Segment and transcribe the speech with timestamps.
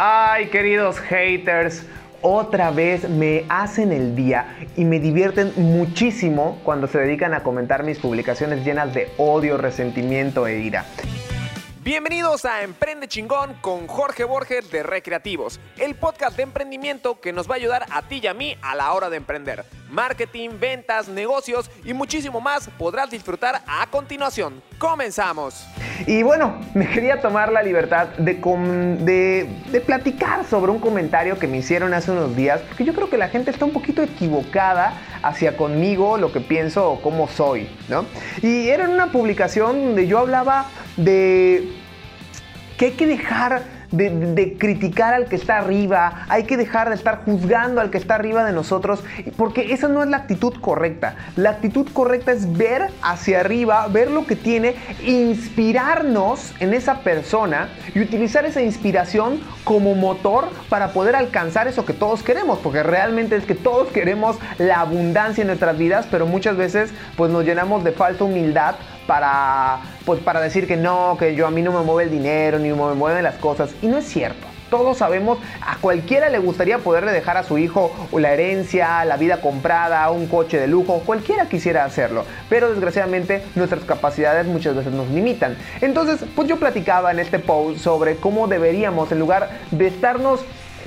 [0.00, 1.82] Ay, queridos haters,
[2.22, 7.82] otra vez me hacen el día y me divierten muchísimo cuando se dedican a comentar
[7.82, 10.84] mis publicaciones llenas de odio, resentimiento e ira.
[11.82, 17.50] Bienvenidos a Emprende Chingón con Jorge Borges de Recreativos, el podcast de emprendimiento que nos
[17.50, 19.64] va a ayudar a ti y a mí a la hora de emprender.
[19.90, 24.62] Marketing, ventas, negocios y muchísimo más podrás disfrutar a continuación.
[24.78, 25.66] Comenzamos.
[26.06, 28.34] Y bueno, me quería tomar la libertad de,
[29.70, 33.18] de, platicar sobre un comentario que me hicieron hace unos días, porque yo creo que
[33.18, 34.92] la gente está un poquito equivocada
[35.22, 38.04] hacia conmigo, lo que pienso o cómo soy, ¿no?
[38.42, 40.66] Y era en una publicación donde yo hablaba
[40.96, 41.68] de
[42.76, 47.22] que hay que dejar de, criticar al que está arriba, hay que dejar de estar
[47.24, 49.02] juzgando al que está arriba de nosotros,
[49.36, 51.16] porque esa no es la actitud correcta.
[51.36, 54.74] La actitud correcta es ver hacia arriba, ver lo que tiene,
[55.04, 61.92] inspirarnos en esa persona y utilizar esa inspiración como motor para poder alcanzar eso que
[61.92, 66.56] todos queremos, porque realmente es que todos queremos la abundancia en nuestras vidas, pero muchas
[66.56, 68.76] veces pues nos llenamos de falsa humildad
[69.08, 72.58] para, pues, para decir que no, que yo a mí no me mueve el dinero,
[72.58, 73.70] ni me mueven las cosas.
[73.80, 74.46] Y no es cierto.
[74.68, 79.40] Todos sabemos, a cualquiera le gustaría poderle dejar a su hijo la herencia, la vida
[79.40, 85.08] comprada, un coche de lujo, cualquiera quisiera hacerlo, pero desgraciadamente nuestras capacidades muchas veces nos
[85.08, 85.56] limitan.
[85.80, 90.40] Entonces, pues yo platicaba en este post sobre cómo deberíamos, en lugar de estarnos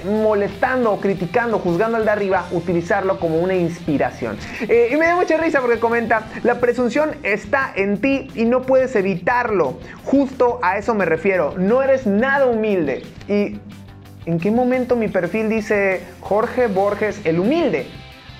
[0.05, 4.37] molestando, criticando, juzgando al de arriba, utilizarlo como una inspiración.
[4.67, 8.61] Eh, y me da mucha risa porque comenta, la presunción está en ti y no
[8.63, 9.79] puedes evitarlo.
[10.03, 13.03] Justo a eso me refiero, no eres nada humilde.
[13.27, 13.59] ¿Y
[14.25, 17.87] en qué momento mi perfil dice Jorge Borges el humilde?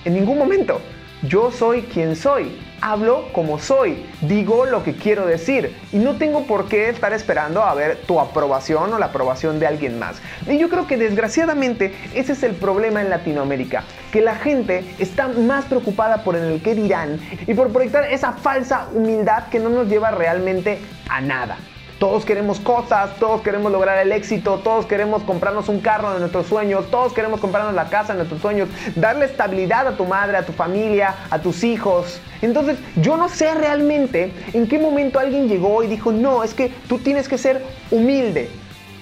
[0.04, 0.80] En ningún momento.
[1.28, 6.46] Yo soy quien soy hablo como soy, digo lo que quiero decir y no tengo
[6.46, 10.20] por qué estar esperando a ver tu aprobación o la aprobación de alguien más.
[10.46, 15.28] Y yo creo que desgraciadamente ese es el problema en Latinoamérica, que la gente está
[15.28, 19.88] más preocupada por el que dirán y por proyectar esa falsa humildad que no nos
[19.88, 21.56] lleva realmente a nada.
[22.02, 26.48] Todos queremos cosas, todos queremos lograr el éxito, todos queremos comprarnos un carro de nuestros
[26.48, 30.44] sueños, todos queremos comprarnos la casa de nuestros sueños, darle estabilidad a tu madre, a
[30.44, 32.20] tu familia, a tus hijos.
[32.40, 36.72] Entonces, yo no sé realmente en qué momento alguien llegó y dijo, no, es que
[36.88, 37.62] tú tienes que ser
[37.92, 38.50] humilde.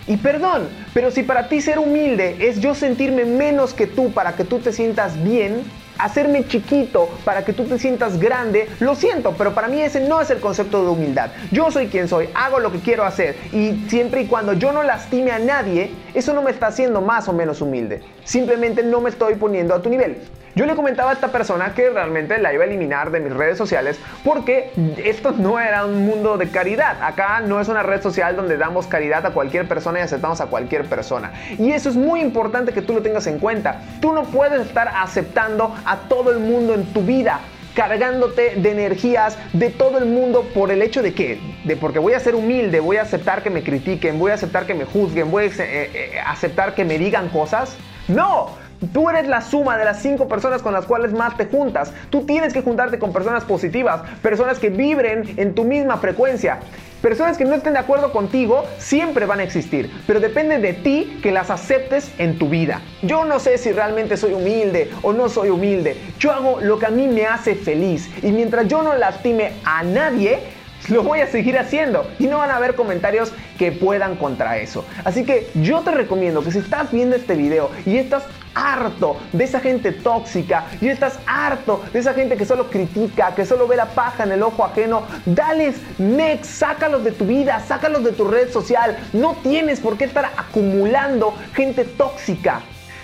[0.06, 4.36] Y perdón, pero si para ti ser humilde es yo sentirme menos que tú para
[4.36, 5.62] que tú te sientas bien,
[6.04, 10.20] hacerme chiquito para que tú te sientas grande, lo siento, pero para mí ese no
[10.20, 11.30] es el concepto de humildad.
[11.50, 14.82] Yo soy quien soy, hago lo que quiero hacer y siempre y cuando yo no
[14.82, 18.02] lastime a nadie, eso no me está haciendo más o menos humilde.
[18.24, 20.18] Simplemente no me estoy poniendo a tu nivel.
[20.54, 23.56] Yo le comentaba a esta persona que realmente la iba a eliminar de mis redes
[23.56, 24.72] sociales porque
[25.04, 26.96] esto no era un mundo de caridad.
[27.02, 30.46] Acá no es una red social donde damos caridad a cualquier persona y aceptamos a
[30.46, 31.32] cualquier persona.
[31.56, 33.80] Y eso es muy importante que tú lo tengas en cuenta.
[34.00, 37.40] Tú no puedes estar aceptando a todo el mundo en tu vida
[37.74, 42.14] cargándote de energías de todo el mundo por el hecho de que, de porque voy
[42.14, 45.30] a ser humilde, voy a aceptar que me critiquen, voy a aceptar que me juzguen,
[45.30, 47.76] voy a eh, eh, aceptar que me digan cosas.
[48.08, 48.56] No,
[48.92, 51.92] Tú eres la suma de las cinco personas con las cuales más te juntas.
[52.08, 56.60] Tú tienes que juntarte con personas positivas, personas que vibren en tu misma frecuencia.
[57.02, 61.18] Personas que no estén de acuerdo contigo siempre van a existir, pero depende de ti
[61.22, 62.82] que las aceptes en tu vida.
[63.02, 65.96] Yo no sé si realmente soy humilde o no soy humilde.
[66.18, 69.82] Yo hago lo que a mí me hace feliz y mientras yo no lastime a
[69.82, 70.40] nadie,
[70.88, 74.84] lo voy a seguir haciendo y no van a haber comentarios que puedan contra eso.
[75.04, 78.24] Así que yo te recomiendo que si estás viendo este video y estás
[78.54, 83.46] harto de esa gente tóxica y estás harto de esa gente que solo critica, que
[83.46, 88.04] solo ve la paja en el ojo ajeno, dales next, sácalos de tu vida, sácalos
[88.04, 88.96] de tu red social.
[89.12, 92.60] No tienes por qué estar acumulando gente tóxica.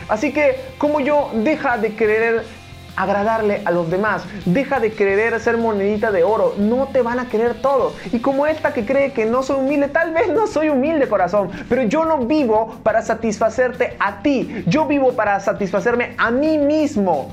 [0.09, 2.45] Así que, como yo, deja de querer
[2.97, 4.25] agradarle a los demás.
[4.45, 6.55] Deja de querer ser monedita de oro.
[6.59, 7.95] No te van a querer todos.
[8.13, 11.51] Y como esta que cree que no soy humilde, tal vez no soy humilde corazón,
[11.69, 14.65] pero yo no vivo para satisfacerte a ti.
[14.67, 17.33] Yo vivo para satisfacerme a mí mismo.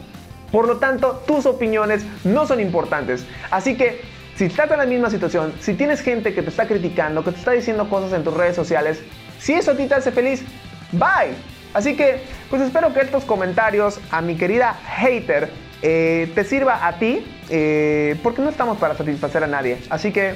[0.52, 3.26] Por lo tanto, tus opiniones no son importantes.
[3.50, 4.02] Así que
[4.36, 7.40] si estás en la misma situación, si tienes gente que te está criticando, que te
[7.40, 9.00] está diciendo cosas en tus redes sociales,
[9.40, 10.44] si eso a ti te hace feliz,
[10.92, 11.34] bye.
[11.74, 12.22] Así que,
[12.54, 15.50] pues espero que estos comentarios a mi querida hater
[15.82, 19.80] eh, te sirva a ti, eh, porque no estamos para satisfacer a nadie.
[19.90, 20.36] Así que,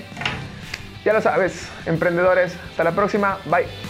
[1.06, 3.87] ya lo sabes, emprendedores, hasta la próxima, bye.